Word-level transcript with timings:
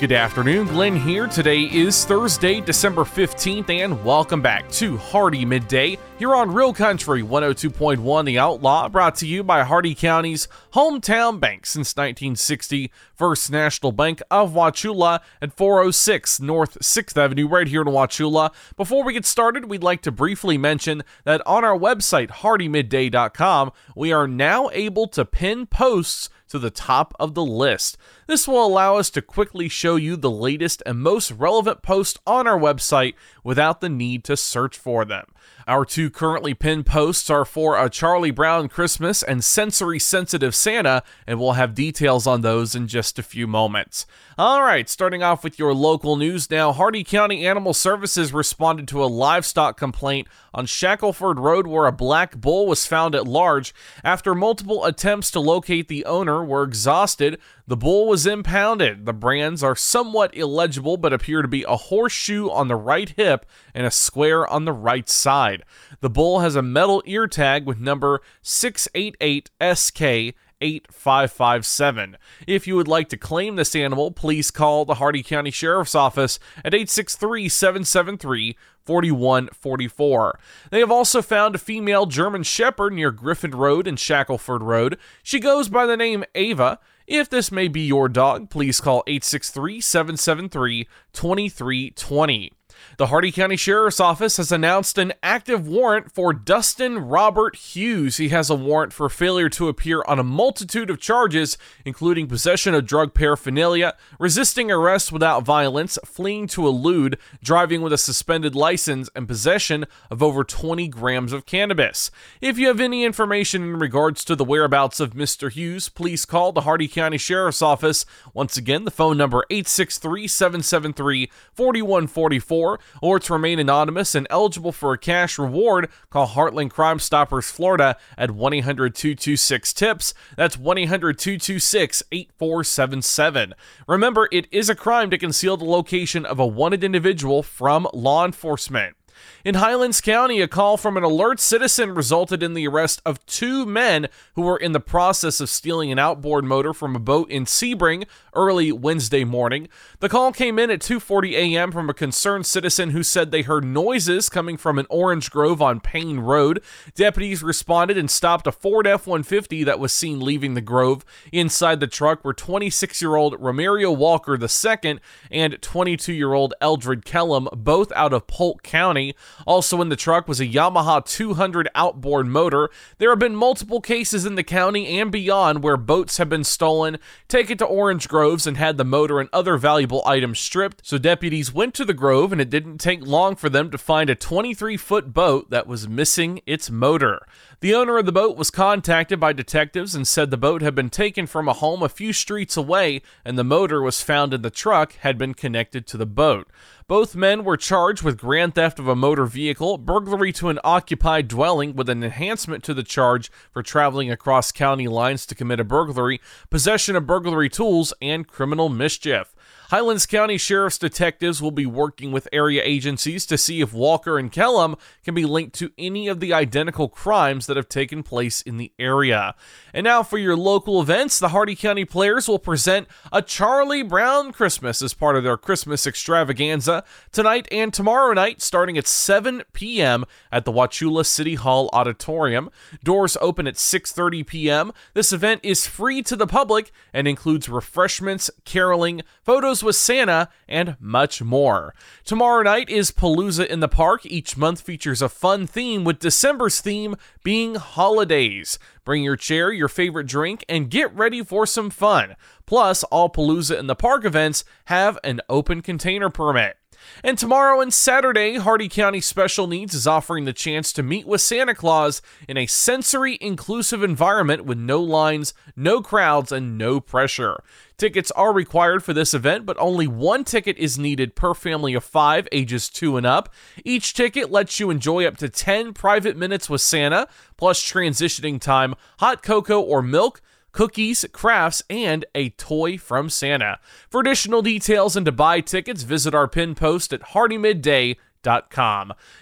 Good 0.00 0.12
afternoon, 0.12 0.68
Glenn 0.68 0.94
here. 0.94 1.26
Today 1.26 1.62
is 1.62 2.04
Thursday, 2.04 2.60
December 2.60 3.02
15th, 3.02 3.68
and 3.68 4.04
welcome 4.04 4.40
back 4.40 4.70
to 4.70 4.96
Hardee 4.96 5.44
Midday 5.44 5.98
here 6.20 6.36
on 6.36 6.52
Real 6.52 6.72
Country 6.72 7.20
102.1 7.20 8.24
The 8.24 8.38
Outlaw, 8.38 8.88
brought 8.88 9.16
to 9.16 9.26
you 9.26 9.42
by 9.42 9.64
Hardee 9.64 9.96
County's 9.96 10.46
hometown 10.72 11.40
bank 11.40 11.66
since 11.66 11.96
1960, 11.96 12.92
First 13.12 13.50
National 13.50 13.90
Bank 13.90 14.22
of 14.30 14.52
Wauchula 14.52 15.18
at 15.42 15.56
406 15.56 16.38
North 16.38 16.78
6th 16.78 17.16
Avenue, 17.16 17.48
right 17.48 17.66
here 17.66 17.82
in 17.82 17.88
Wauchula. 17.88 18.52
Before 18.76 19.02
we 19.02 19.14
get 19.14 19.26
started, 19.26 19.64
we'd 19.64 19.82
like 19.82 20.02
to 20.02 20.12
briefly 20.12 20.56
mention 20.56 21.02
that 21.24 21.44
on 21.44 21.64
our 21.64 21.76
website, 21.76 22.28
hardeemidday.com, 22.28 23.72
we 23.96 24.12
are 24.12 24.28
now 24.28 24.70
able 24.72 25.08
to 25.08 25.24
pin 25.24 25.66
posts 25.66 26.30
to 26.48 26.58
the 26.58 26.70
top 26.70 27.14
of 27.18 27.34
the 27.34 27.44
list. 27.44 27.98
This 28.28 28.46
will 28.46 28.64
allow 28.64 28.96
us 28.98 29.08
to 29.10 29.22
quickly 29.22 29.70
show 29.70 29.96
you 29.96 30.14
the 30.14 30.30
latest 30.30 30.82
and 30.84 31.00
most 31.00 31.30
relevant 31.30 31.80
posts 31.80 32.20
on 32.26 32.46
our 32.46 32.58
website 32.58 33.14
without 33.42 33.80
the 33.80 33.88
need 33.88 34.22
to 34.24 34.36
search 34.36 34.76
for 34.76 35.06
them. 35.06 35.24
Our 35.66 35.86
two 35.86 36.10
currently 36.10 36.52
pinned 36.52 36.84
posts 36.84 37.30
are 37.30 37.46
for 37.46 37.82
a 37.82 37.88
Charlie 37.88 38.30
Brown 38.30 38.68
Christmas 38.68 39.22
and 39.22 39.42
Sensory 39.42 39.98
Sensitive 39.98 40.54
Santa, 40.54 41.02
and 41.26 41.38
we'll 41.38 41.52
have 41.52 41.74
details 41.74 42.26
on 42.26 42.42
those 42.42 42.74
in 42.74 42.86
just 42.86 43.18
a 43.18 43.22
few 43.22 43.46
moments. 43.46 44.06
All 44.36 44.62
right, 44.62 44.88
starting 44.88 45.22
off 45.22 45.42
with 45.42 45.58
your 45.58 45.74
local 45.74 46.16
news 46.16 46.50
now. 46.50 46.72
Hardee 46.72 47.04
County 47.04 47.46
Animal 47.46 47.74
Services 47.74 48.32
responded 48.32 48.88
to 48.88 49.02
a 49.02 49.06
livestock 49.06 49.78
complaint 49.78 50.28
on 50.54 50.64
Shackelford 50.64 51.38
Road 51.38 51.66
where 51.66 51.86
a 51.86 51.92
black 51.92 52.36
bull 52.36 52.66
was 52.66 52.86
found 52.86 53.14
at 53.14 53.28
large. 53.28 53.74
After 54.02 54.34
multiple 54.34 54.84
attempts 54.84 55.30
to 55.32 55.40
locate 55.40 55.88
the 55.88 56.04
owner 56.06 56.42
were 56.42 56.62
exhausted, 56.62 57.38
the 57.66 57.76
bull 57.76 58.06
was 58.06 58.17
impounded. 58.26 59.06
The 59.06 59.12
brands 59.12 59.62
are 59.62 59.76
somewhat 59.76 60.34
illegible 60.34 60.96
but 60.96 61.12
appear 61.12 61.42
to 61.42 61.48
be 61.48 61.64
a 61.68 61.76
horseshoe 61.76 62.48
on 62.48 62.68
the 62.68 62.76
right 62.76 63.08
hip 63.10 63.46
and 63.74 63.86
a 63.86 63.90
square 63.90 64.46
on 64.46 64.64
the 64.64 64.72
right 64.72 65.08
side. 65.08 65.62
The 66.00 66.10
bull 66.10 66.40
has 66.40 66.56
a 66.56 66.62
metal 66.62 67.02
ear 67.06 67.26
tag 67.26 67.66
with 67.66 67.78
number 67.80 68.20
688SK 68.42 70.34
8557. 70.60 72.16
If 72.46 72.66
you 72.66 72.76
would 72.76 72.88
like 72.88 73.08
to 73.10 73.16
claim 73.16 73.56
this 73.56 73.76
animal, 73.76 74.10
please 74.10 74.50
call 74.50 74.84
the 74.84 74.94
Hardee 74.94 75.22
County 75.22 75.50
Sheriff's 75.50 75.94
Office 75.94 76.38
at 76.58 76.74
863 76.74 77.48
773 77.48 78.56
4144. 78.84 80.40
They 80.70 80.80
have 80.80 80.90
also 80.90 81.22
found 81.22 81.54
a 81.54 81.58
female 81.58 82.06
German 82.06 82.42
Shepherd 82.42 82.94
near 82.94 83.10
Griffin 83.10 83.52
Road 83.52 83.86
and 83.86 83.98
Shackelford 83.98 84.62
Road. 84.62 84.98
She 85.22 85.40
goes 85.40 85.68
by 85.68 85.86
the 85.86 85.96
name 85.96 86.24
Ava. 86.34 86.78
If 87.08 87.30
this 87.30 87.50
may 87.50 87.68
be 87.68 87.80
your 87.80 88.10
dog, 88.10 88.50
please 88.50 88.82
call 88.82 89.02
863 89.06 89.80
773 89.80 90.86
2320. 91.14 92.52
The 92.96 93.06
Hardee 93.06 93.32
County 93.32 93.56
Sheriff's 93.56 94.00
Office 94.00 94.38
has 94.38 94.50
announced 94.50 94.98
an 94.98 95.12
active 95.22 95.68
warrant 95.68 96.12
for 96.12 96.32
Dustin 96.32 96.98
Robert 96.98 97.56
Hughes. 97.56 98.16
He 98.16 98.30
has 98.30 98.50
a 98.50 98.54
warrant 98.54 98.92
for 98.92 99.08
failure 99.08 99.48
to 99.50 99.68
appear 99.68 100.02
on 100.06 100.18
a 100.18 100.24
multitude 100.24 100.90
of 100.90 101.00
charges, 101.00 101.58
including 101.84 102.26
possession 102.26 102.74
of 102.74 102.86
drug 102.86 103.14
paraphernalia, 103.14 103.94
resisting 104.18 104.70
arrest 104.70 105.12
without 105.12 105.44
violence, 105.44 105.98
fleeing 106.04 106.46
to 106.48 106.66
elude, 106.66 107.18
driving 107.42 107.82
with 107.82 107.92
a 107.92 107.98
suspended 107.98 108.54
license, 108.54 109.08
and 109.14 109.28
possession 109.28 109.86
of 110.10 110.22
over 110.22 110.44
20 110.44 110.88
grams 110.88 111.32
of 111.32 111.46
cannabis. 111.46 112.10
If 112.40 112.58
you 112.58 112.68
have 112.68 112.80
any 112.80 113.04
information 113.04 113.62
in 113.62 113.78
regards 113.78 114.24
to 114.24 114.36
the 114.36 114.44
whereabouts 114.44 115.00
of 115.00 115.14
Mr. 115.14 115.50
Hughes, 115.50 115.88
please 115.88 116.24
call 116.24 116.52
the 116.52 116.62
Hardee 116.62 116.88
County 116.88 117.18
Sheriff's 117.18 117.62
Office. 117.62 118.04
Once 118.34 118.56
again, 118.56 118.84
the 118.84 118.90
phone 118.90 119.16
number 119.16 119.44
863 119.50 120.26
773 120.26 121.30
4144 121.52 122.67
or 123.00 123.18
to 123.20 123.32
remain 123.32 123.58
anonymous 123.58 124.14
and 124.14 124.26
eligible 124.28 124.72
for 124.72 124.92
a 124.92 124.98
cash 124.98 125.38
reward, 125.38 125.88
call 126.10 126.26
Heartland 126.26 126.70
Crime 126.70 126.98
Stoppers 126.98 127.50
Florida 127.50 127.96
at 128.16 128.32
1 128.32 128.52
800 128.52 128.94
226 128.94 129.72
TIPS. 129.72 130.14
That's 130.36 130.58
1 130.58 130.78
800 130.78 131.18
226 131.18 132.02
8477. 132.12 133.54
Remember, 133.86 134.28
it 134.30 134.46
is 134.50 134.68
a 134.68 134.74
crime 134.74 135.10
to 135.10 135.18
conceal 135.18 135.56
the 135.56 135.64
location 135.64 136.26
of 136.26 136.38
a 136.38 136.46
wanted 136.46 136.84
individual 136.84 137.42
from 137.42 137.86
law 137.92 138.24
enforcement. 138.24 138.96
In 139.44 139.56
Highlands 139.56 140.00
County, 140.00 140.40
a 140.40 140.48
call 140.48 140.76
from 140.76 140.96
an 140.96 141.02
alert 141.02 141.40
citizen 141.40 141.94
resulted 141.94 142.42
in 142.42 142.54
the 142.54 142.66
arrest 142.66 143.00
of 143.04 143.24
two 143.26 143.64
men 143.66 144.08
who 144.34 144.42
were 144.42 144.56
in 144.56 144.72
the 144.72 144.80
process 144.80 145.40
of 145.40 145.48
stealing 145.48 145.92
an 145.92 145.98
outboard 145.98 146.44
motor 146.44 146.72
from 146.72 146.94
a 146.94 147.00
boat 147.00 147.30
in 147.30 147.44
Sebring 147.44 148.06
early 148.38 148.70
Wednesday 148.70 149.24
morning. 149.24 149.68
The 149.98 150.08
call 150.08 150.30
came 150.30 150.58
in 150.60 150.70
at 150.70 150.80
2:40 150.80 151.32
a.m. 151.32 151.72
from 151.72 151.90
a 151.90 151.94
concerned 151.94 152.46
citizen 152.46 152.90
who 152.90 153.02
said 153.02 153.30
they 153.30 153.42
heard 153.42 153.64
noises 153.64 154.28
coming 154.28 154.56
from 154.56 154.78
an 154.78 154.86
orange 154.88 155.30
grove 155.30 155.60
on 155.60 155.80
Payne 155.80 156.20
Road. 156.20 156.62
Deputies 156.94 157.42
responded 157.42 157.98
and 157.98 158.08
stopped 158.08 158.46
a 158.46 158.52
Ford 158.52 158.86
F-150 158.86 159.64
that 159.64 159.80
was 159.80 159.92
seen 159.92 160.20
leaving 160.20 160.54
the 160.54 160.60
grove. 160.60 161.04
Inside 161.32 161.80
the 161.80 161.88
truck 161.88 162.24
were 162.24 162.32
26-year-old 162.32 163.40
Romario 163.40 163.94
Walker 163.94 164.34
II 164.34 165.00
and 165.32 165.60
22-year-old 165.60 166.54
Eldred 166.60 167.04
Kellum, 167.04 167.48
both 167.52 167.90
out 167.92 168.12
of 168.12 168.28
Polk 168.28 168.62
County. 168.62 169.16
Also 169.46 169.82
in 169.82 169.88
the 169.88 169.96
truck 169.96 170.28
was 170.28 170.38
a 170.38 170.46
Yamaha 170.46 171.04
200 171.04 171.68
outboard 171.74 172.28
motor. 172.28 172.70
There 172.98 173.10
have 173.10 173.18
been 173.18 173.34
multiple 173.34 173.80
cases 173.80 174.24
in 174.24 174.36
the 174.36 174.44
county 174.44 175.00
and 175.00 175.10
beyond 175.10 175.64
where 175.64 175.76
boats 175.76 176.18
have 176.18 176.28
been 176.28 176.44
stolen, 176.44 176.98
taken 177.26 177.58
to 177.58 177.64
orange 177.64 178.06
groves, 178.28 178.46
and 178.46 178.58
had 178.58 178.76
the 178.76 178.84
motor 178.84 179.20
and 179.20 179.28
other 179.32 179.56
valuable 179.56 180.02
items 180.04 180.38
stripped. 180.38 180.86
So 180.86 180.98
deputies 180.98 181.54
went 181.54 181.72
to 181.74 181.84
the 181.86 181.94
grove, 181.94 182.30
and 182.30 182.42
it 182.42 182.50
didn't 182.50 182.76
take 182.76 183.06
long 183.06 183.36
for 183.36 183.48
them 183.48 183.70
to 183.70 183.78
find 183.78 184.10
a 184.10 184.14
23 184.14 184.76
foot 184.76 185.14
boat 185.14 185.48
that 185.48 185.66
was 185.66 185.88
missing 185.88 186.42
its 186.44 186.70
motor. 186.70 187.26
The 187.60 187.74
owner 187.74 187.98
of 187.98 188.06
the 188.06 188.12
boat 188.12 188.36
was 188.36 188.52
contacted 188.52 189.18
by 189.18 189.32
detectives 189.32 189.96
and 189.96 190.06
said 190.06 190.30
the 190.30 190.36
boat 190.36 190.62
had 190.62 190.76
been 190.76 190.90
taken 190.90 191.26
from 191.26 191.48
a 191.48 191.52
home 191.52 191.82
a 191.82 191.88
few 191.88 192.12
streets 192.12 192.56
away, 192.56 193.02
and 193.24 193.36
the 193.36 193.42
motor 193.42 193.82
was 193.82 194.00
found 194.00 194.32
in 194.32 194.42
the 194.42 194.50
truck 194.50 194.92
had 194.98 195.18
been 195.18 195.34
connected 195.34 195.84
to 195.88 195.96
the 195.96 196.06
boat. 196.06 196.48
Both 196.86 197.16
men 197.16 197.42
were 197.42 197.56
charged 197.56 198.04
with 198.04 198.16
grand 198.16 198.54
theft 198.54 198.78
of 198.78 198.86
a 198.86 198.94
motor 198.94 199.26
vehicle, 199.26 199.76
burglary 199.76 200.32
to 200.34 200.50
an 200.50 200.60
occupied 200.62 201.26
dwelling 201.26 201.74
with 201.74 201.88
an 201.88 202.04
enhancement 202.04 202.62
to 202.62 202.74
the 202.74 202.84
charge 202.84 203.28
for 203.50 203.64
traveling 203.64 204.08
across 204.08 204.52
county 204.52 204.86
lines 204.86 205.26
to 205.26 205.34
commit 205.34 205.58
a 205.58 205.64
burglary, 205.64 206.20
possession 206.50 206.94
of 206.94 207.08
burglary 207.08 207.48
tools, 207.48 207.92
and 208.00 208.28
criminal 208.28 208.68
mischief. 208.68 209.34
Highlands 209.68 210.06
County 210.06 210.38
Sheriff's 210.38 210.78
detectives 210.78 211.42
will 211.42 211.50
be 211.50 211.66
working 211.66 212.10
with 212.10 212.26
area 212.32 212.62
agencies 212.64 213.26
to 213.26 213.36
see 213.36 213.60
if 213.60 213.74
Walker 213.74 214.18
and 214.18 214.32
Kellum 214.32 214.76
can 215.04 215.14
be 215.14 215.26
linked 215.26 215.54
to 215.56 215.72
any 215.76 216.08
of 216.08 216.20
the 216.20 216.32
identical 216.32 216.88
crimes 216.88 217.44
that 217.46 217.58
have 217.58 217.68
taken 217.68 218.02
place 218.02 218.40
in 218.40 218.56
the 218.56 218.72
area. 218.78 219.34
And 219.74 219.84
now 219.84 220.02
for 220.02 220.16
your 220.16 220.36
local 220.36 220.80
events, 220.80 221.18
the 221.18 221.28
Hardee 221.28 221.54
County 221.54 221.84
Players 221.84 222.28
will 222.28 222.38
present 222.38 222.88
a 223.12 223.20
Charlie 223.20 223.82
Brown 223.82 224.32
Christmas 224.32 224.80
as 224.80 224.94
part 224.94 225.16
of 225.16 225.22
their 225.22 225.36
Christmas 225.36 225.86
extravaganza 225.86 226.82
tonight 227.12 227.46
and 227.52 227.70
tomorrow 227.70 228.14
night 228.14 228.40
starting 228.40 228.78
at 228.78 228.86
7 228.86 229.42
p.m. 229.52 230.06
at 230.32 230.46
the 230.46 230.52
Wauchula 230.52 231.04
City 231.04 231.34
Hall 231.34 231.68
Auditorium. 231.74 232.48
Doors 232.82 233.18
open 233.20 233.46
at 233.46 233.56
6:30 233.56 234.26
p.m. 234.26 234.72
This 234.94 235.12
event 235.12 235.42
is 235.44 235.66
free 235.66 236.02
to 236.04 236.16
the 236.16 236.26
public 236.26 236.72
and 236.94 237.06
includes 237.06 237.50
refreshments, 237.50 238.30
caroling, 238.46 239.02
photos 239.22 239.57
with 239.62 239.76
Santa, 239.76 240.28
and 240.46 240.76
much 240.78 241.22
more. 241.22 241.74
Tomorrow 242.04 242.42
night 242.42 242.68
is 242.68 242.90
Palooza 242.90 243.46
in 243.46 243.60
the 243.60 243.68
Park. 243.68 244.04
Each 244.04 244.36
month 244.36 244.60
features 244.60 245.00
a 245.00 245.08
fun 245.08 245.46
theme, 245.46 245.84
with 245.84 245.98
December's 245.98 246.60
theme 246.60 246.96
being 247.24 247.54
holidays. 247.54 248.58
Bring 248.84 249.02
your 249.02 249.16
chair, 249.16 249.50
your 249.50 249.68
favorite 249.68 250.06
drink, 250.06 250.44
and 250.48 250.70
get 250.70 250.94
ready 250.94 251.22
for 251.22 251.46
some 251.46 251.70
fun. 251.70 252.16
Plus, 252.46 252.84
all 252.84 253.08
Palooza 253.08 253.58
in 253.58 253.66
the 253.66 253.74
Park 253.74 254.04
events 254.04 254.44
have 254.66 254.98
an 255.02 255.20
open 255.28 255.62
container 255.62 256.10
permit. 256.10 256.57
And 257.02 257.18
tomorrow 257.18 257.60
and 257.60 257.72
Saturday, 257.72 258.36
Hardee 258.36 258.68
County 258.68 259.00
Special 259.00 259.46
Needs 259.46 259.74
is 259.74 259.86
offering 259.86 260.24
the 260.24 260.32
chance 260.32 260.72
to 260.72 260.82
meet 260.82 261.06
with 261.06 261.20
Santa 261.20 261.54
Claus 261.54 262.02
in 262.28 262.36
a 262.36 262.46
sensory 262.46 263.18
inclusive 263.20 263.82
environment 263.82 264.44
with 264.44 264.58
no 264.58 264.80
lines, 264.80 265.34
no 265.54 265.80
crowds, 265.80 266.32
and 266.32 266.58
no 266.58 266.80
pressure. 266.80 267.42
Tickets 267.76 268.10
are 268.12 268.32
required 268.32 268.82
for 268.82 268.92
this 268.92 269.14
event, 269.14 269.46
but 269.46 269.56
only 269.60 269.86
one 269.86 270.24
ticket 270.24 270.58
is 270.58 270.78
needed 270.78 271.14
per 271.14 271.32
family 271.32 271.74
of 271.74 271.84
five, 271.84 272.26
ages 272.32 272.68
two 272.68 272.96
and 272.96 273.06
up. 273.06 273.32
Each 273.64 273.94
ticket 273.94 274.32
lets 274.32 274.58
you 274.58 274.70
enjoy 274.70 275.06
up 275.06 275.16
to 275.18 275.28
10 275.28 275.74
private 275.74 276.16
minutes 276.16 276.50
with 276.50 276.60
Santa, 276.60 277.06
plus 277.36 277.62
transitioning 277.62 278.40
time, 278.40 278.74
hot 278.98 279.22
cocoa 279.22 279.60
or 279.60 279.80
milk, 279.80 280.20
cookies, 280.58 281.06
crafts, 281.12 281.62
and 281.70 282.04
a 282.16 282.30
toy 282.30 282.76
from 282.76 283.08
Santa. 283.08 283.60
For 283.88 284.00
additional 284.00 284.42
details 284.42 284.96
and 284.96 285.06
to 285.06 285.12
buy 285.12 285.40
tickets, 285.40 285.84
visit 285.84 286.16
our 286.16 286.26
pin 286.26 286.56
post 286.56 286.92
at 286.92 287.00
hardeemidday.com 287.00 288.07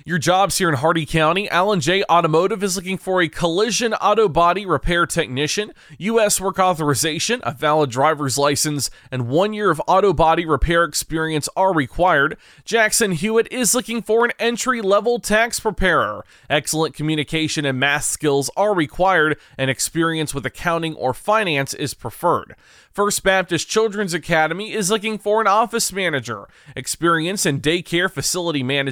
your 0.04 0.19
jobs 0.19 0.58
here 0.58 0.69
in 0.69 0.76
Hardee 0.76 1.06
County, 1.06 1.48
Allen 1.50 1.81
J 1.81 2.02
Automotive 2.10 2.62
is 2.62 2.76
looking 2.76 2.98
for 2.98 3.20
a 3.20 3.28
collision 3.28 3.94
auto 3.94 4.28
body 4.28 4.64
repair 4.64 5.06
technician, 5.06 5.72
U.S. 5.98 6.40
work 6.40 6.58
authorization, 6.58 7.40
a 7.44 7.52
valid 7.52 7.90
driver's 7.90 8.38
license, 8.38 8.90
and 9.10 9.28
one 9.28 9.52
year 9.52 9.70
of 9.70 9.82
auto 9.87 10.12
body 10.12 10.46
repair 10.46 10.84
experience 10.84 11.48
are 11.56 11.75
required. 11.75 12.37
Jackson 12.64 13.12
Hewitt 13.12 13.48
is 13.50 13.75
looking 13.75 14.02
for 14.02 14.25
an 14.25 14.32
entry 14.38 14.81
level 14.81 15.20
tax 15.20 15.60
preparer. 15.60 16.25
Excellent 16.49 16.94
communication 16.94 17.64
and 17.64 17.78
math 17.78 18.04
skills 18.04 18.50
are 18.56 18.75
required, 18.75 19.38
and 19.58 19.70
experience 19.70 20.34
with 20.34 20.46
accounting 20.46 20.94
or 20.94 21.12
finance 21.12 21.75
is 21.75 21.94
preferred. 21.94 22.56
First 22.90 23.22
Baptist 23.22 23.69
Children's 23.69 24.14
Academy 24.14 24.72
is 24.72 24.90
looking 24.90 25.19
for 25.19 25.42
an 25.42 25.46
office 25.46 25.92
manager. 25.92 26.49
Experience 26.75 27.44
in 27.44 27.60
daycare 27.60 28.10
facility 28.10 28.62
management, 28.62 28.86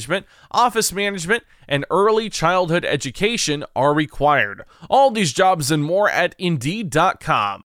office 0.50 0.92
management, 0.92 1.44
and 1.68 1.84
early 1.90 2.28
childhood 2.28 2.84
education 2.84 3.64
are 3.74 3.94
required. 3.94 4.64
All 4.90 5.10
these 5.10 5.32
jobs 5.32 5.70
and 5.70 5.84
more 5.84 6.08
at 6.08 6.34
Indeed.com. 6.38 7.64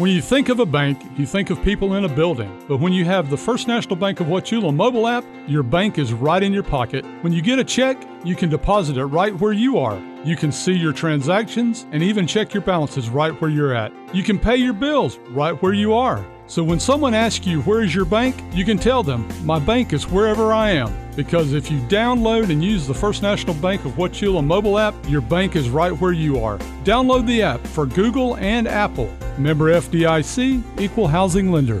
When 0.00 0.10
you 0.10 0.22
think 0.22 0.48
of 0.48 0.60
a 0.60 0.64
bank, 0.64 0.98
you 1.18 1.26
think 1.26 1.50
of 1.50 1.62
people 1.62 1.94
in 1.94 2.06
a 2.06 2.08
building. 2.08 2.64
But 2.66 2.78
when 2.78 2.94
you 2.94 3.04
have 3.04 3.28
the 3.28 3.36
First 3.36 3.68
National 3.68 3.96
Bank 3.96 4.20
of 4.20 4.28
Wauchula 4.28 4.74
mobile 4.74 5.06
app, 5.06 5.26
your 5.46 5.62
bank 5.62 5.98
is 5.98 6.14
right 6.14 6.42
in 6.42 6.54
your 6.54 6.62
pocket. 6.62 7.04
When 7.20 7.34
you 7.34 7.42
get 7.42 7.58
a 7.58 7.64
check, 7.64 8.02
you 8.24 8.34
can 8.34 8.48
deposit 8.48 8.96
it 8.96 9.04
right 9.04 9.38
where 9.38 9.52
you 9.52 9.78
are. 9.78 10.00
You 10.22 10.36
can 10.36 10.52
see 10.52 10.74
your 10.74 10.92
transactions 10.92 11.86
and 11.92 12.02
even 12.02 12.26
check 12.26 12.52
your 12.52 12.62
balances 12.62 13.08
right 13.08 13.32
where 13.40 13.50
you're 13.50 13.74
at. 13.74 13.90
You 14.14 14.22
can 14.22 14.38
pay 14.38 14.56
your 14.56 14.74
bills 14.74 15.18
right 15.30 15.52
where 15.62 15.72
you 15.72 15.94
are. 15.94 16.26
So 16.46 16.62
when 16.62 16.78
someone 16.78 17.14
asks 17.14 17.46
you, 17.46 17.62
Where 17.62 17.82
is 17.82 17.94
your 17.94 18.04
bank? 18.04 18.36
you 18.52 18.66
can 18.66 18.76
tell 18.76 19.02
them, 19.02 19.26
My 19.46 19.58
bank 19.58 19.94
is 19.94 20.08
wherever 20.08 20.52
I 20.52 20.72
am. 20.72 20.92
Because 21.16 21.54
if 21.54 21.70
you 21.70 21.78
download 21.80 22.50
and 22.50 22.62
use 22.62 22.86
the 22.86 22.94
First 22.94 23.22
National 23.22 23.54
Bank 23.54 23.84
of 23.86 23.92
Wauchula 23.92 24.44
mobile 24.44 24.78
app, 24.78 24.94
your 25.08 25.22
bank 25.22 25.56
is 25.56 25.70
right 25.70 25.92
where 25.92 26.12
you 26.12 26.38
are. 26.38 26.58
Download 26.84 27.26
the 27.26 27.42
app 27.42 27.66
for 27.68 27.86
Google 27.86 28.36
and 28.36 28.68
Apple. 28.68 29.10
Member 29.38 29.72
FDIC, 29.72 30.80
Equal 30.80 31.08
Housing 31.08 31.50
Lender. 31.50 31.80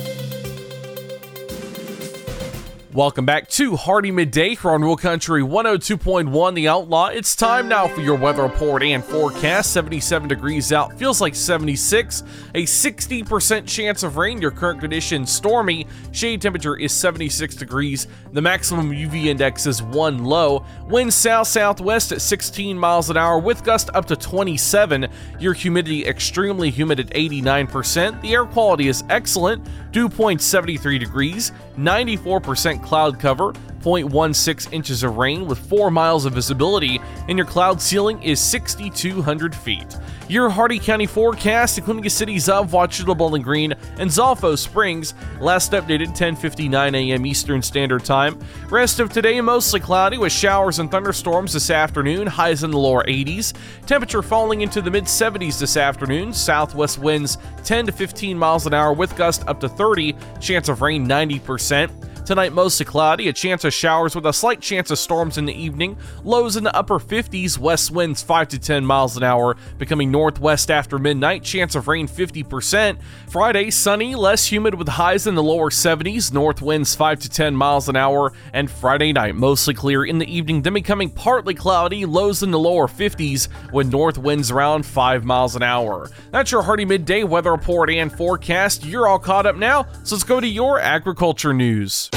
Welcome 2.93 3.25
back 3.25 3.47
to 3.51 3.77
Hardee 3.77 4.11
Midday 4.11 4.53
here 4.53 4.71
on 4.71 4.81
Real 4.81 4.97
Country 4.97 5.41
102.1 5.41 6.55
The 6.55 6.67
Outlaw. 6.67 7.07
It's 7.07 7.37
time 7.37 7.69
now 7.69 7.87
for 7.87 8.01
your 8.01 8.17
weather 8.17 8.43
report 8.43 8.83
and 8.83 9.01
forecast. 9.01 9.71
77 9.71 10.27
degrees 10.27 10.73
out, 10.73 10.99
feels 10.99 11.21
like 11.21 11.33
76. 11.33 12.21
A 12.53 12.63
60% 12.63 13.65
chance 13.65 14.03
of 14.03 14.17
rain. 14.17 14.41
Your 14.41 14.51
current 14.51 14.81
condition 14.81 15.25
stormy. 15.25 15.87
Shade 16.11 16.41
temperature 16.41 16.75
is 16.75 16.91
76 16.91 17.55
degrees. 17.55 18.09
The 18.33 18.41
maximum 18.41 18.91
UV 18.91 19.27
index 19.27 19.67
is 19.67 19.81
1 19.81 20.25
low. 20.25 20.65
Wind 20.89 21.13
south 21.13 21.47
southwest 21.47 22.11
at 22.11 22.19
16 22.19 22.77
miles 22.77 23.09
an 23.09 23.15
hour 23.15 23.39
with 23.39 23.63
gust 23.63 23.89
up 23.93 24.03
to 24.07 24.17
27. 24.17 25.07
Your 25.39 25.53
humidity 25.53 26.05
extremely 26.05 26.69
humid 26.69 26.99
at 26.99 27.07
89%. 27.11 28.21
The 28.21 28.33
air 28.33 28.43
quality 28.43 28.89
is 28.89 29.05
excellent. 29.09 29.65
Dew 29.93 30.09
point 30.09 30.41
73 30.41 30.99
degrees. 30.99 31.53
94% 31.77 32.80
cloud 32.81 33.19
cover, 33.19 33.53
0.16 33.81 34.71
inches 34.71 35.03
of 35.03 35.17
rain 35.17 35.47
with 35.47 35.57
4 35.57 35.89
miles 35.89 36.25
of 36.25 36.33
visibility, 36.33 37.01
and 37.27 37.37
your 37.37 37.47
cloud 37.47 37.81
ceiling 37.81 38.21
is 38.21 38.39
6,200 38.39 39.55
feet. 39.55 39.97
Your 40.27 40.49
Hardee 40.49 40.79
County 40.79 41.07
forecast, 41.07 41.77
including 41.77 42.03
the 42.03 42.09
cities 42.09 42.47
of 42.47 42.71
Wauchula, 42.71 43.17
Bowling 43.17 43.41
Green, 43.41 43.73
and 43.97 44.09
Zolfo 44.09 44.57
Springs, 44.57 45.13
last 45.41 45.73
updated 45.73 46.15
10:59 46.15 46.95
a.m. 46.95 47.25
Eastern 47.25 47.61
Standard 47.61 48.05
Time. 48.05 48.39
Rest 48.69 49.01
of 49.01 49.11
today 49.11 49.41
mostly 49.41 49.79
cloudy 49.79 50.17
with 50.17 50.31
showers 50.31 50.79
and 50.79 50.89
thunderstorms 50.89 51.51
this 51.51 51.69
afternoon, 51.69 52.27
highs 52.27 52.63
in 52.63 52.71
the 52.71 52.77
lower 52.77 53.03
80s. 53.03 53.53
Temperature 53.87 54.21
falling 54.21 54.61
into 54.61 54.81
the 54.81 54.91
mid 54.91 55.03
70s 55.03 55.59
this 55.59 55.75
afternoon. 55.75 56.31
Southwest 56.31 56.99
winds 56.99 57.37
10 57.65 57.87
to 57.87 57.91
15 57.91 58.37
miles 58.37 58.65
an 58.65 58.73
hour 58.73 58.93
with 58.93 59.13
gust 59.17 59.43
up 59.47 59.59
to 59.59 59.67
30. 59.67 60.15
Chance 60.39 60.69
of 60.69 60.81
rain 60.81 61.05
90%. 61.05 61.91
Tonight, 62.31 62.53
mostly 62.53 62.85
cloudy, 62.85 63.27
a 63.27 63.33
chance 63.33 63.65
of 63.65 63.73
showers 63.73 64.15
with 64.15 64.25
a 64.25 64.31
slight 64.31 64.61
chance 64.61 64.89
of 64.89 64.97
storms 64.97 65.37
in 65.37 65.43
the 65.43 65.53
evening. 65.53 65.97
Lows 66.23 66.55
in 66.55 66.63
the 66.63 66.73
upper 66.73 66.97
50s, 66.97 67.57
west 67.57 67.91
winds 67.91 68.23
5 68.23 68.47
to 68.47 68.57
10 68.57 68.85
miles 68.85 69.17
an 69.17 69.23
hour, 69.23 69.57
becoming 69.77 70.11
northwest 70.11 70.71
after 70.71 70.97
midnight. 70.97 71.43
Chance 71.43 71.75
of 71.75 71.89
rain 71.89 72.07
50%. 72.07 72.99
Friday, 73.27 73.69
sunny, 73.69 74.15
less 74.15 74.49
humid 74.49 74.75
with 74.75 74.87
highs 74.87 75.27
in 75.27 75.35
the 75.35 75.43
lower 75.43 75.69
70s, 75.69 76.31
north 76.31 76.61
winds 76.61 76.95
5 76.95 77.19
to 77.19 77.29
10 77.29 77.53
miles 77.53 77.89
an 77.89 77.97
hour. 77.97 78.31
And 78.53 78.71
Friday 78.71 79.11
night, 79.11 79.35
mostly 79.35 79.73
clear 79.73 80.05
in 80.05 80.17
the 80.17 80.33
evening, 80.33 80.61
then 80.61 80.75
becoming 80.75 81.09
partly 81.09 81.53
cloudy, 81.53 82.05
lows 82.05 82.43
in 82.43 82.51
the 82.51 82.59
lower 82.59 82.87
50s, 82.87 83.49
with 83.73 83.91
north 83.91 84.17
winds 84.17 84.51
around 84.51 84.85
5 84.85 85.25
miles 85.25 85.57
an 85.57 85.63
hour. 85.63 86.09
That's 86.31 86.53
your 86.53 86.61
Hardee 86.61 86.85
midday 86.85 87.25
weather 87.25 87.51
report 87.51 87.89
and 87.89 88.09
forecast. 88.09 88.85
You're 88.85 89.09
all 89.09 89.19
caught 89.19 89.45
up 89.45 89.57
now, 89.57 89.85
so 90.03 90.15
let's 90.15 90.23
go 90.23 90.39
to 90.39 90.47
your 90.47 90.79
agriculture 90.79 91.53
news. 91.53 92.09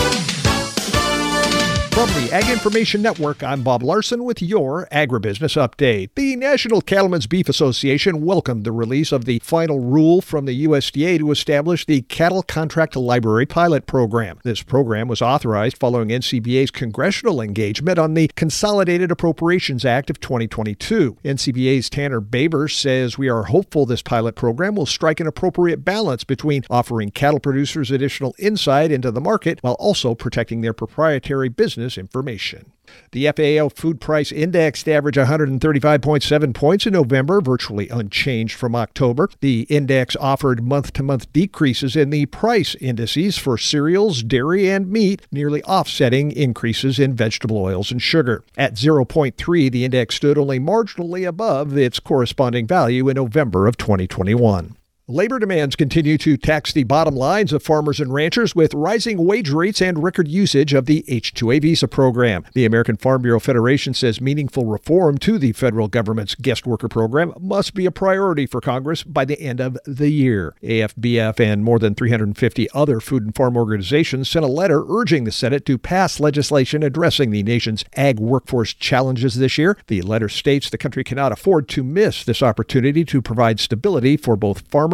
From 1.94 2.08
the 2.08 2.28
Ag 2.32 2.50
Information 2.50 3.02
Network, 3.02 3.44
I'm 3.44 3.62
Bob 3.62 3.80
Larson 3.80 4.24
with 4.24 4.42
your 4.42 4.88
Agribusiness 4.90 5.56
Update. 5.56 6.10
The 6.16 6.34
National 6.34 6.80
Cattlemen's 6.80 7.28
Beef 7.28 7.48
Association 7.48 8.24
welcomed 8.24 8.64
the 8.64 8.72
release 8.72 9.12
of 9.12 9.26
the 9.26 9.38
final 9.38 9.78
rule 9.78 10.20
from 10.20 10.44
the 10.44 10.66
USDA 10.66 11.18
to 11.18 11.30
establish 11.30 11.86
the 11.86 12.02
Cattle 12.02 12.42
Contract 12.42 12.96
Library 12.96 13.46
Pilot 13.46 13.86
Program. 13.86 14.40
This 14.42 14.60
program 14.60 15.06
was 15.06 15.22
authorized 15.22 15.78
following 15.78 16.08
NCBA's 16.08 16.72
congressional 16.72 17.40
engagement 17.40 17.96
on 17.96 18.14
the 18.14 18.28
Consolidated 18.34 19.12
Appropriations 19.12 19.84
Act 19.84 20.10
of 20.10 20.18
2022. 20.18 21.18
NCBA's 21.24 21.88
Tanner 21.88 22.20
Beymer 22.20 22.68
says 22.68 23.16
we 23.16 23.28
are 23.28 23.44
hopeful 23.44 23.86
this 23.86 24.02
pilot 24.02 24.34
program 24.34 24.74
will 24.74 24.84
strike 24.84 25.20
an 25.20 25.28
appropriate 25.28 25.84
balance 25.84 26.24
between 26.24 26.64
offering 26.68 27.12
cattle 27.12 27.38
producers 27.38 27.92
additional 27.92 28.34
insight 28.40 28.90
into 28.90 29.12
the 29.12 29.20
market 29.20 29.60
while 29.60 29.74
also 29.74 30.16
protecting 30.16 30.60
their 30.60 30.72
proprietary 30.72 31.48
business 31.48 31.83
information. 31.98 32.72
The 33.12 33.30
FAO 33.32 33.68
Food 33.68 34.00
Price 34.00 34.30
Index 34.30 34.86
averaged 34.86 35.18
135.7 35.18 36.54
points 36.54 36.86
in 36.86 36.92
November, 36.92 37.40
virtually 37.40 37.88
unchanged 37.88 38.56
from 38.56 38.74
October. 38.74 39.28
The 39.40 39.62
index 39.70 40.16
offered 40.16 40.62
month 40.62 40.92
to 40.94 41.02
month 41.02 41.32
decreases 41.32 41.96
in 41.96 42.10
the 42.10 42.26
price 42.26 42.74
indices 42.76 43.38
for 43.38 43.56
cereals, 43.56 44.22
dairy, 44.22 44.70
and 44.70 44.90
meat, 44.90 45.26
nearly 45.32 45.62
offsetting 45.64 46.32
increases 46.32 46.98
in 46.98 47.14
vegetable 47.14 47.58
oils 47.58 47.90
and 47.90 48.02
sugar. 48.02 48.44
At 48.56 48.74
0.3, 48.74 49.70
the 49.70 49.84
index 49.84 50.16
stood 50.16 50.38
only 50.38 50.60
marginally 50.60 51.26
above 51.26 51.76
its 51.76 52.00
corresponding 52.00 52.66
value 52.66 53.08
in 53.08 53.14
November 53.16 53.66
of 53.66 53.76
2021. 53.76 54.76
Labor 55.06 55.38
demands 55.38 55.76
continue 55.76 56.16
to 56.16 56.38
tax 56.38 56.72
the 56.72 56.84
bottom 56.84 57.14
lines 57.14 57.52
of 57.52 57.62
farmers 57.62 58.00
and 58.00 58.10
ranchers 58.10 58.56
with 58.56 58.72
rising 58.72 59.26
wage 59.26 59.50
rates 59.50 59.82
and 59.82 60.02
record 60.02 60.26
usage 60.26 60.72
of 60.72 60.86
the 60.86 61.04
H-2A 61.06 61.60
visa 61.60 61.86
program. 61.86 62.46
The 62.54 62.64
American 62.64 62.96
Farm 62.96 63.20
Bureau 63.20 63.38
Federation 63.38 63.92
says 63.92 64.22
meaningful 64.22 64.64
reform 64.64 65.18
to 65.18 65.36
the 65.36 65.52
federal 65.52 65.88
government's 65.88 66.34
guest 66.34 66.66
worker 66.66 66.88
program 66.88 67.34
must 67.38 67.74
be 67.74 67.84
a 67.84 67.90
priority 67.90 68.46
for 68.46 68.62
Congress 68.62 69.02
by 69.02 69.26
the 69.26 69.38
end 69.38 69.60
of 69.60 69.76
the 69.84 70.08
year. 70.08 70.54
AFBF 70.62 71.38
and 71.38 71.62
more 71.62 71.78
than 71.78 71.94
350 71.94 72.70
other 72.72 72.98
food 72.98 73.24
and 73.24 73.34
farm 73.34 73.58
organizations 73.58 74.30
sent 74.30 74.46
a 74.46 74.48
letter 74.48 74.84
urging 74.88 75.24
the 75.24 75.32
Senate 75.32 75.66
to 75.66 75.76
pass 75.76 76.18
legislation 76.18 76.82
addressing 76.82 77.30
the 77.30 77.42
nation's 77.42 77.84
ag 77.94 78.18
workforce 78.18 78.72
challenges 78.72 79.34
this 79.34 79.58
year. 79.58 79.76
The 79.88 80.00
letter 80.00 80.30
states 80.30 80.70
the 80.70 80.78
country 80.78 81.04
cannot 81.04 81.30
afford 81.30 81.68
to 81.68 81.84
miss 81.84 82.24
this 82.24 82.42
opportunity 82.42 83.04
to 83.04 83.20
provide 83.20 83.60
stability 83.60 84.16
for 84.16 84.34
both 84.34 84.66
farmers 84.68 84.93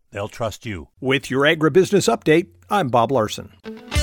they'll 0.11 0.27
trust 0.27 0.65
you. 0.65 0.89
With 0.99 1.31
your 1.31 1.43
agribusiness 1.43 2.07
update, 2.13 2.47
I'm 2.69 2.89
Bob 2.89 3.11
Larson. 3.11 3.53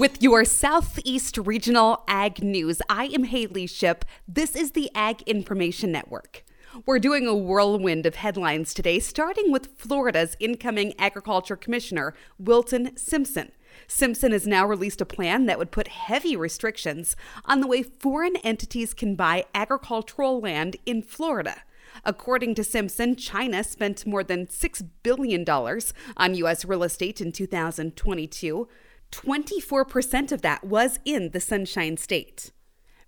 With 0.00 0.22
your 0.22 0.46
Southeast 0.46 1.36
Regional 1.36 2.04
Ag 2.08 2.42
News, 2.42 2.80
I 2.88 3.08
am 3.08 3.24
Haley 3.24 3.66
Ship. 3.66 4.02
This 4.26 4.56
is 4.56 4.70
the 4.70 4.90
Ag 4.94 5.20
Information 5.26 5.92
Network. 5.92 6.42
We're 6.86 6.98
doing 6.98 7.26
a 7.26 7.34
whirlwind 7.34 8.06
of 8.06 8.14
headlines 8.14 8.72
today, 8.72 8.98
starting 8.98 9.52
with 9.52 9.76
Florida's 9.76 10.38
incoming 10.40 10.94
Agriculture 10.98 11.54
Commissioner, 11.54 12.14
Wilton 12.38 12.96
Simpson. 12.96 13.52
Simpson 13.88 14.32
has 14.32 14.46
now 14.46 14.64
released 14.64 15.02
a 15.02 15.04
plan 15.04 15.44
that 15.44 15.58
would 15.58 15.70
put 15.70 15.88
heavy 15.88 16.34
restrictions 16.34 17.14
on 17.44 17.60
the 17.60 17.66
way 17.66 17.82
foreign 17.82 18.36
entities 18.36 18.94
can 18.94 19.16
buy 19.16 19.44
agricultural 19.54 20.40
land 20.40 20.76
in 20.86 21.02
Florida. 21.02 21.64
According 22.06 22.54
to 22.54 22.64
Simpson, 22.64 23.16
China 23.16 23.62
spent 23.62 24.06
more 24.06 24.24
than 24.24 24.46
$6 24.46 24.88
billion 25.02 25.44
on 26.16 26.34
U.S. 26.36 26.64
real 26.64 26.84
estate 26.84 27.20
in 27.20 27.32
2022. 27.32 28.66
24% 29.12 30.32
of 30.32 30.42
that 30.42 30.64
was 30.64 30.98
in 31.04 31.30
the 31.30 31.40
Sunshine 31.40 31.96
State. 31.96 32.50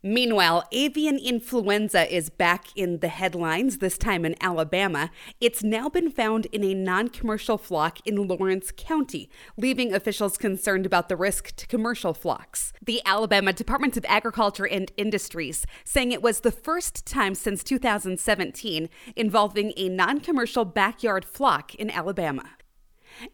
Meanwhile, 0.04 0.64
avian 0.72 1.16
influenza 1.16 2.12
is 2.12 2.28
back 2.28 2.76
in 2.76 2.98
the 2.98 3.08
headlines, 3.08 3.78
this 3.78 3.96
time 3.96 4.24
in 4.24 4.34
Alabama. 4.40 5.12
It's 5.40 5.62
now 5.62 5.88
been 5.88 6.10
found 6.10 6.46
in 6.46 6.64
a 6.64 6.74
non 6.74 7.06
commercial 7.06 7.56
flock 7.56 8.04
in 8.04 8.26
Lawrence 8.26 8.72
County, 8.76 9.30
leaving 9.56 9.94
officials 9.94 10.36
concerned 10.36 10.86
about 10.86 11.08
the 11.08 11.14
risk 11.14 11.54
to 11.54 11.68
commercial 11.68 12.14
flocks. 12.14 12.72
The 12.84 13.00
Alabama 13.06 13.52
Department 13.52 13.96
of 13.96 14.04
Agriculture 14.08 14.66
and 14.66 14.90
Industries 14.96 15.64
saying 15.84 16.10
it 16.10 16.20
was 16.20 16.40
the 16.40 16.50
first 16.50 17.06
time 17.06 17.36
since 17.36 17.62
2017 17.62 18.88
involving 19.14 19.72
a 19.76 19.88
non 19.88 20.18
commercial 20.18 20.64
backyard 20.64 21.24
flock 21.24 21.76
in 21.76 21.88
Alabama. 21.90 22.50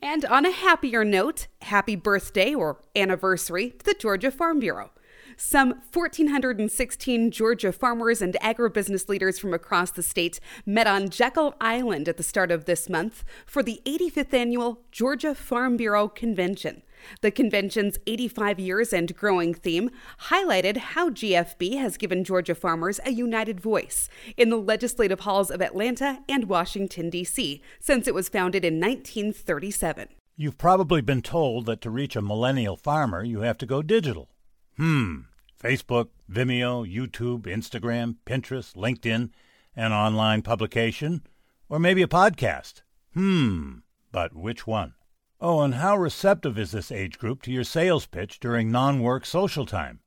And 0.03 0.25
on 0.25 0.45
a 0.45 0.51
happier 0.51 1.05
note, 1.05 1.47
happy 1.63 1.97
birthday 1.97 2.55
or 2.55 2.81
anniversary 2.97 3.71
to 3.71 3.85
the 3.85 3.95
Georgia 3.95 4.31
Farm 4.31 4.59
Bureau. 4.59 4.91
Some 5.37 5.83
1,416 5.93 7.31
Georgia 7.31 7.71
farmers 7.71 8.21
and 8.21 8.37
agribusiness 8.43 9.09
leaders 9.09 9.39
from 9.39 9.55
across 9.55 9.93
the 9.93 10.03
state 10.03 10.41
met 10.67 10.89
on 10.89 11.11
Jekyll 11.11 11.55
Island 11.61 12.09
at 12.09 12.17
the 12.17 12.25
start 12.25 12.51
of 12.51 12.65
this 12.65 12.89
month 12.89 13.25
for 13.47 13.63
the 13.63 13.81
85th 13.85 14.35
annual 14.35 14.81
Georgia 14.91 15.37
Farm 15.37 15.77
Bureau 15.77 16.09
Convention. 16.09 16.83
The 17.21 17.31
convention's 17.31 17.99
85 18.07 18.59
years 18.59 18.93
and 18.93 19.15
growing 19.17 19.55
theme 19.55 19.91
highlighted 20.25 20.77
how 20.77 21.11
GFB 21.11 21.79
has 21.79 21.97
given 21.97 22.25
Georgia 22.25 22.55
farmers 22.55 23.01
a 23.05 23.11
united 23.11 23.61
voice 23.61 24.09
in 24.37 24.51
the 24.51 24.57
legislative 24.57 25.21
halls 25.21 25.51
of 25.51 25.63
Atlanta 25.63 26.21
and 26.29 26.45
Washington, 26.45 27.11
D.C., 27.11 27.63
since 27.81 28.07
it 28.07 28.15
was 28.15 28.29
founded 28.29 28.65
in 28.65 28.81
1937. 28.81 30.09
You've 30.37 30.59
probably 30.59 31.01
been 31.01 31.23
told 31.23 31.67
that 31.67 31.81
to 31.81 31.91
reach 31.91 32.15
a 32.15 32.23
millennial 32.23 32.77
farmer, 32.77 33.25
you 33.25 33.41
have 33.41 33.59
to 33.59 33.67
go 33.67 33.83
digital. 33.83 34.29
Hmm. 34.77 35.23
Facebook, 35.61 36.11
Vimeo, 36.31 36.87
YouTube, 36.87 37.43
Instagram, 37.43 38.17
Pinterest, 38.25 38.77
LinkedIn, 38.77 39.31
an 39.75 39.93
online 39.93 40.43
publication, 40.43 41.23
or 41.69 41.79
maybe 41.79 42.03
a 42.03 42.07
podcast. 42.07 42.83
Hmm. 43.15 43.79
But 44.13 44.37
which 44.37 44.67
one? 44.67 44.95
Oh, 45.41 45.61
and 45.61 45.75
how 45.75 45.97
receptive 45.97 46.59
is 46.59 46.73
this 46.73 46.91
age 46.91 47.17
group 47.17 47.43
to 47.43 47.53
your 47.53 47.63
sales 47.63 48.07
pitch 48.07 48.41
during 48.41 48.73
non 48.73 49.01
work 49.01 49.25
social 49.25 49.67
time? 49.67 50.01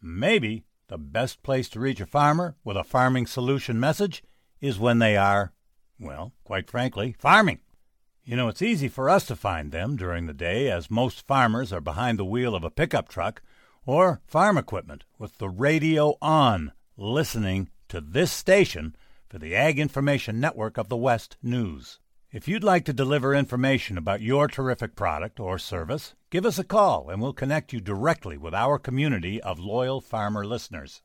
Maybe 0.00 0.66
the 0.86 0.98
best 0.98 1.42
place 1.42 1.68
to 1.70 1.80
reach 1.80 2.00
a 2.00 2.06
farmer 2.06 2.54
with 2.62 2.76
a 2.76 2.84
farming 2.84 3.26
solution 3.26 3.80
message 3.80 4.22
is 4.60 4.78
when 4.78 5.00
they 5.00 5.16
are, 5.16 5.52
well, 5.98 6.32
quite 6.44 6.70
frankly, 6.70 7.16
farming. 7.18 7.58
You 8.22 8.36
know, 8.36 8.46
it's 8.46 8.62
easy 8.62 8.86
for 8.86 9.10
us 9.10 9.26
to 9.26 9.34
find 9.34 9.72
them 9.72 9.96
during 9.96 10.26
the 10.26 10.32
day 10.32 10.70
as 10.70 10.92
most 10.92 11.26
farmers 11.26 11.72
are 11.72 11.80
behind 11.80 12.16
the 12.16 12.24
wheel 12.24 12.54
of 12.54 12.62
a 12.62 12.70
pickup 12.70 13.08
truck 13.08 13.42
or 13.84 14.20
farm 14.26 14.56
equipment 14.56 15.04
with 15.18 15.38
the 15.38 15.48
radio 15.48 16.16
on, 16.22 16.70
listening 16.96 17.68
to 17.88 18.00
this 18.00 18.30
station 18.30 18.94
for 19.28 19.40
the 19.40 19.56
Ag 19.56 19.80
Information 19.80 20.38
Network 20.38 20.78
of 20.78 20.88
the 20.88 20.96
West 20.96 21.36
News. 21.42 21.98
If 22.30 22.46
you'd 22.46 22.62
like 22.62 22.84
to 22.84 22.92
deliver 22.92 23.34
information 23.34 23.96
about 23.96 24.20
your 24.20 24.48
terrific 24.48 24.94
product 24.94 25.40
or 25.40 25.58
service, 25.58 26.14
give 26.28 26.44
us 26.44 26.58
a 26.58 26.64
call 26.64 27.08
and 27.08 27.22
we'll 27.22 27.32
connect 27.32 27.72
you 27.72 27.80
directly 27.80 28.36
with 28.36 28.52
our 28.52 28.78
community 28.78 29.40
of 29.40 29.58
loyal 29.58 30.02
farmer 30.02 30.44
listeners. 30.44 31.00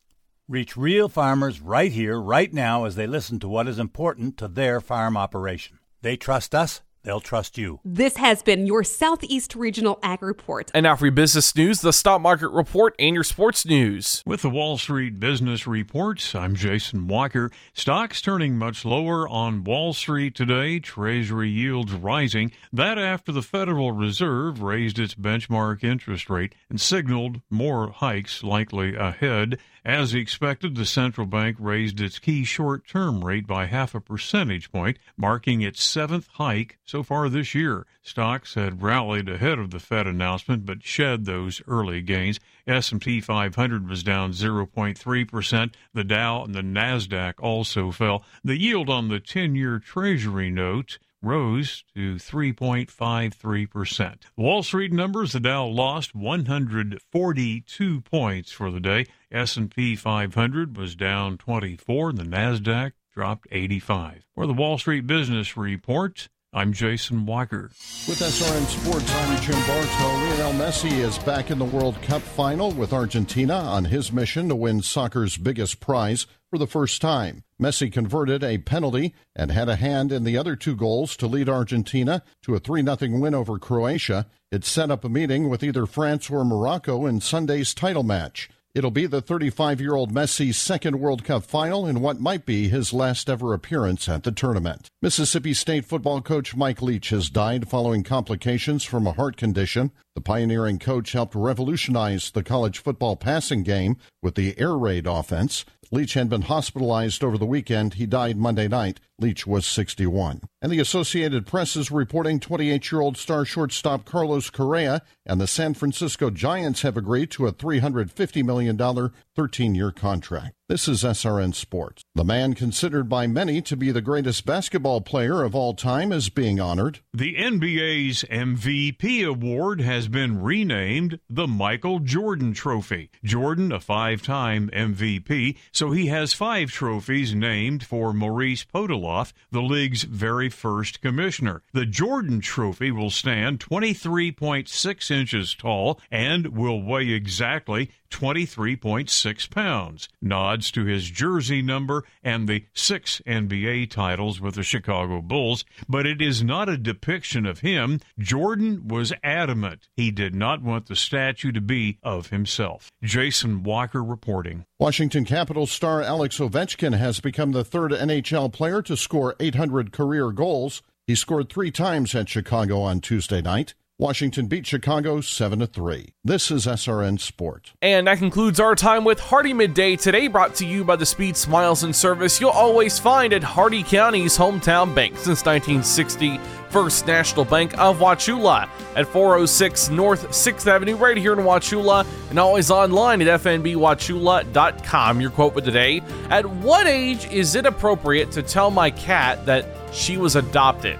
Reach 0.50 0.76
real 0.76 1.08
farmers 1.08 1.62
right 1.62 1.94
here, 1.94 2.20
right 2.20 2.52
now, 2.52 2.84
as 2.84 2.96
they 2.96 3.08
listen 3.08 3.40
to 3.40 3.48
what 3.48 3.70
is 3.70 3.80
important 3.80 4.36
to 4.38 4.50
their 4.50 4.82
farm 4.82 5.16
operation. 5.16 5.80
They 6.02 6.18
trust 6.18 6.54
us, 6.54 6.82
they'll 7.04 7.20
trust 7.20 7.58
you. 7.58 7.80
This 7.84 8.18
has 8.18 8.42
been 8.44 8.66
your 8.66 8.84
Southeast 8.84 9.56
Regional 9.56 10.00
Ag 10.04 10.22
Report. 10.22 10.72
And 10.74 10.84
now 10.84 10.96
for 10.96 11.06
your 11.06 11.12
business 11.12 11.56
news, 11.56 11.82
the 11.82 11.94
stock 11.94 12.22
market 12.22 12.50
report, 12.50 12.96
and 12.98 13.14
your 13.14 13.24
sports 13.24 13.66
news. 13.66 14.24
With 14.26 14.42
the 14.42 14.50
Wall 14.50 14.78
Street 14.78 15.20
Business 15.20 15.68
Reports, 15.68 16.34
I'm 16.36 16.56
Jason 16.56 17.08
Walker. 17.08 17.52
Stocks 17.74 18.22
turning 18.22 18.58
much 18.58 18.86
lower 18.86 19.28
on 19.28 19.64
Wall 19.64 19.94
Street 19.94 20.36
today, 20.36 20.80
Treasury 20.80 21.50
yields 21.50 21.94
rising. 21.94 22.52
That 22.72 22.98
after 22.98 23.32
the 23.32 23.42
Federal 23.42 23.92
Reserve 23.92 24.62
raised 24.62 25.00
its 25.00 25.16
benchmark 25.16 25.84
interest 25.84 26.30
rate 26.30 26.56
and 26.70 26.80
signaled 26.80 27.42
more 27.50 27.92
hikes 27.92 28.44
likely 28.44 28.96
ahead. 28.96 29.60
As 29.86 30.14
expected, 30.14 30.76
the 30.76 30.86
central 30.86 31.28
bank 31.28 31.58
raised 31.60 32.00
its 32.00 32.18
key 32.18 32.46
short 32.46 32.88
term 32.88 33.26
rate 33.26 33.46
by 33.46 33.66
half 33.66 33.94
a 33.94 34.00
percentage 34.00 34.72
point, 34.72 34.98
marking 35.18 35.62
its 35.62 35.84
seventh 35.84 36.30
hike 36.36 36.78
so 36.86 37.04
far 37.04 37.28
this 37.28 37.54
year. 37.54 37.86
Stocks 38.02 38.54
had 38.54 38.82
rallied 38.82 39.28
ahead 39.28 39.60
of 39.60 39.72
the 39.72 39.82
Fed 39.82 40.08
announcement 40.08 40.66
but 40.66 40.86
shed 40.86 41.26
those 41.26 41.62
early 41.68 42.02
gains. 42.02 42.40
S&P 42.66 43.20
500 43.20 43.90
was 43.90 44.04
down 44.04 44.32
0.3%. 44.32 45.74
The 45.94 46.04
Dow 46.06 46.46
and 46.46 46.56
the 46.56 46.62
Nasdaq 46.62 47.34
also 47.40 47.92
fell. 47.92 48.24
The 48.42 48.58
yield 48.58 48.90
on 48.90 49.10
the 49.10 49.20
10-year 49.20 49.80
Treasury 49.80 50.50
note 50.50 50.98
rose 51.24 51.84
to 51.96 52.16
3.53%. 52.16 54.16
Wall 54.36 54.62
Street 54.62 54.92
numbers, 54.92 55.32
the 55.32 55.40
Dow 55.40 55.66
lost 55.66 56.14
142 56.14 58.02
points 58.02 58.52
for 58.52 58.70
the 58.70 58.80
day. 58.80 59.06
S&P 59.32 59.96
500 59.96 60.78
was 60.78 60.96
down 60.96 61.38
24 61.38 62.10
and 62.10 62.18
the 62.18 62.24
Nasdaq 62.24 62.92
dropped 63.14 63.48
85. 63.52 64.26
For 64.36 64.46
the 64.46 64.54
Wall 64.54 64.78
Street 64.78 65.08
Business 65.08 65.56
Report, 65.56 66.28
I'm 66.56 66.72
Jason 66.72 67.26
Walker. 67.26 67.72
With 68.08 68.20
SRN 68.20 68.66
Sports, 68.68 69.12
I'm 69.12 69.42
Jim 69.42 69.60
Bartow. 69.66 70.44
Lionel 70.44 70.54
Messi 70.54 70.92
is 71.00 71.18
back 71.18 71.50
in 71.50 71.58
the 71.58 71.66
World 71.66 72.00
Cup 72.04 72.22
final 72.22 72.70
with 72.70 72.94
Argentina 72.94 73.56
on 73.56 73.86
his 73.86 74.12
mission 74.12 74.50
to 74.50 74.56
win 74.56 74.84
soccer's 74.84 75.36
biggest 75.36 75.80
prize 75.80 76.28
for 76.52 76.60
the 76.60 76.68
first 76.68 77.02
time. 77.02 77.44
Messi 77.60 77.92
converted 77.92 78.44
a 78.44 78.60
penalty 78.60 79.16
and 79.36 79.52
had 79.52 79.68
a 79.68 79.78
hand 79.78 80.12
in 80.12 80.26
the 80.26 80.38
other 80.38 80.56
two 80.56 80.76
goals 80.76 81.18
to 81.18 81.26
lead 81.26 81.50
Argentina 81.50 82.22
to 82.44 82.54
a 82.54 82.60
3 82.60 82.84
0 82.84 83.20
win 83.20 83.34
over 83.34 83.58
Croatia. 83.58 84.28
It 84.52 84.64
set 84.64 84.92
up 84.92 85.04
a 85.04 85.10
meeting 85.10 85.50
with 85.50 85.64
either 85.64 85.88
France 85.88 86.30
or 86.30 86.46
Morocco 86.46 87.08
in 87.08 87.20
Sunday's 87.20 87.74
title 87.74 88.04
match. 88.04 88.48
It'll 88.76 88.90
be 88.90 89.06
the 89.06 89.22
35 89.22 89.80
year 89.80 89.94
old 89.94 90.12
Messi's 90.12 90.58
second 90.58 91.00
World 91.00 91.24
Cup 91.24 91.44
final 91.44 91.86
in 91.86 92.02
what 92.02 92.20
might 92.20 92.44
be 92.44 92.70
his 92.70 92.92
last 92.92 93.30
ever 93.30 93.54
appearance 93.54 94.10
at 94.10 94.24
the 94.24 94.32
tournament. 94.32 94.90
Mississippi 95.00 95.54
State 95.54 95.86
football 95.86 96.22
coach 96.22 96.56
Mike 96.56 96.82
Leach 96.82 97.10
has 97.10 97.30
died 97.30 97.70
following 97.70 98.02
complications 98.02 98.84
from 98.84 99.06
a 99.06 99.12
heart 99.12 99.38
condition. 99.38 99.92
The 100.16 100.22
pioneering 100.22 100.80
coach 100.80 101.12
helped 101.12 101.36
revolutionize 101.36 102.32
the 102.32 102.42
college 102.42 102.80
football 102.80 103.16
passing 103.16 103.62
game 103.62 103.98
with 104.24 104.34
the 104.34 104.60
air 104.60 104.76
raid 104.76 105.06
offense. 105.06 105.66
Leach 105.92 106.16
had 106.16 106.28
been 106.28 106.42
hospitalized 106.42 107.24
over 107.24 107.38
the 107.38 107.46
weekend. 107.46 107.94
He 107.94 108.08
died 108.08 108.38
Monday 108.38 108.68
night. 108.68 109.00
Leach 109.20 109.46
was 109.46 109.66
61. 109.66 110.42
And 110.62 110.72
the 110.72 110.80
Associated 110.80 111.46
Press 111.46 111.76
is 111.76 111.92
reporting 111.92 112.40
28 112.40 112.92
year 112.92 113.02
old 113.02 113.18
star 113.18 113.46
shortstop 113.46 114.06
Carlos 114.06 114.50
Correa 114.50 115.02
and 115.26 115.40
the 115.40 115.48
San 115.48 115.74
Francisco 115.74 116.30
Giants 116.30 116.82
have 116.82 116.98
agreed 116.98 117.32
to 117.32 117.48
a 117.48 117.54
$350 117.54 118.44
million 118.44 119.12
13 119.36 119.76
year 119.76 119.92
contract. 119.92 120.56
This 120.70 120.88
is 120.88 121.04
SRN 121.04 121.54
Sports. 121.54 122.04
The 122.16 122.24
man 122.24 122.54
considered 122.54 123.10
by 123.10 123.28
many 123.28 123.62
to 123.64 123.76
be 123.76 123.92
the 123.92 124.02
greatest 124.02 124.46
basketball 124.46 125.02
player 125.02 125.44
of 125.44 125.54
all 125.54 125.74
time 125.74 126.12
is 126.12 126.30
being 126.30 126.60
honored. 126.60 127.02
The 127.14 127.36
NBA's 127.36 128.24
MVP 128.24 129.28
award 129.28 129.82
has 129.82 130.08
been 130.08 130.42
renamed 130.42 131.20
the 131.30 131.48
Michael 131.48 132.00
Jordan 132.00 132.54
Trophy. 132.54 133.10
Jordan, 133.24 133.72
a 133.72 133.80
five 133.80 134.24
time 134.24 134.70
MVP, 134.74 135.58
so 135.72 135.92
he 135.92 136.08
has 136.08 136.34
five 136.34 136.72
trophies 136.72 137.36
named 137.36 137.84
for 137.84 138.14
Maurice 138.14 138.64
Podoloff, 139.14 139.34
the 139.52 139.62
league's 139.62 140.04
very 140.04 140.50
first 140.50 141.02
commissioner. 141.02 141.62
The 141.74 141.86
Jordan 141.86 142.42
Trophy 142.42 142.92
will 142.92 143.10
stand 143.10 143.60
23.6 143.60 145.12
inches 145.12 145.54
tall 145.54 146.00
and 146.12 146.48
will 146.48 146.82
weigh 146.82 147.10
exactly 147.10 147.92
23.6 148.10 149.50
pounds. 149.50 150.10
Nods 150.22 150.72
to 150.72 150.86
his 150.86 151.10
jersey 151.10 151.62
number 151.62 152.04
and 152.24 152.48
the 152.48 152.66
six 152.74 153.22
NBA 153.26 153.90
titles 153.90 154.40
with 154.40 154.56
the 154.56 154.64
Chicago 154.64 155.22
Bulls, 155.22 155.66
but 155.90 156.06
it 156.06 156.22
is 156.22 156.44
not 156.44 156.70
a 156.70 156.78
depiction 156.78 157.46
of 157.46 157.60
him. 157.60 158.00
Jordan 158.20 158.88
was 158.88 159.14
adamant 159.24 159.90
he 159.96 160.12
did 160.12 160.36
not 160.36 160.62
want 160.62 160.88
the 160.88 160.96
statue 160.96 161.52
to 161.52 161.62
be 161.62 161.98
of 162.04 162.30
himself. 162.30 162.92
Jason 163.02 163.64
Walker 163.64 164.04
reporting. 164.04 164.66
Washington 164.84 165.24
Capitals 165.24 165.72
star 165.72 166.02
Alex 166.02 166.40
Ovechkin 166.40 166.98
has 166.98 167.22
become 167.22 167.54
the 167.54 167.64
third 167.64 167.94
NHL 167.94 168.52
player 168.52 168.82
to 168.82 168.98
score 168.98 169.34
800 169.40 169.94
career 169.94 170.30
goals. 170.34 170.82
He 171.08 171.16
scored 171.16 171.48
three 171.48 171.72
times 171.72 172.14
at 172.14 172.28
Chicago 172.28 172.82
on 172.82 173.00
Tuesday 173.00 173.42
night. 173.42 173.76
Washington 174.04 174.48
beat 174.48 174.68
Chicago 174.68 175.22
7 175.22 175.60
to 175.60 175.66
3. 175.66 176.10
This 176.26 176.52
is 176.52 176.66
SRN 176.66 177.22
Sport. 177.22 177.72
And 177.82 178.06
that 178.08 178.18
concludes 178.18 178.60
our 178.60 178.76
time 178.76 179.06
with 179.06 179.18
Hardee 179.18 179.54
Midday 179.54 179.96
today, 179.96 180.28
brought 180.28 180.56
to 180.56 180.66
you 180.66 180.84
by 180.84 180.98
the 180.98 181.06
speed, 181.06 181.38
smiles, 181.38 181.84
and 181.84 181.96
service 181.96 182.42
you'll 182.42 182.50
always 182.50 183.00
find 183.00 183.32
at 183.32 183.42
Hardee 183.42 183.82
County's 183.84 184.38
hometown 184.38 184.94
bank 184.94 185.16
since 185.16 185.46
1960. 185.46 186.38
First 186.68 187.08
National 187.08 187.46
Bank 187.46 187.78
of 187.78 188.00
Wauchula 188.00 188.68
at 188.98 189.08
406 189.08 189.90
North 189.92 190.28
6th 190.32 190.68
Avenue, 190.68 190.98
right 190.98 191.16
here 191.16 191.32
in 191.32 191.40
Wauchula, 191.40 192.06
and 192.30 192.38
always 192.38 192.70
online 192.70 193.22
at 193.22 193.40
fnbwauchula.com. 193.40 195.22
Your 195.22 195.32
quote 195.32 195.54
for 195.54 195.62
today 195.62 196.02
At 196.30 196.46
what 196.46 196.88
age 196.88 197.26
is 197.28 197.56
it 197.56 197.66
appropriate 197.66 198.32
to 198.32 198.44
tell 198.44 198.70
my 198.70 198.92
cat 198.92 199.46
that 199.46 199.66
she 199.94 200.18
was 200.18 200.36
adopted? 200.36 201.00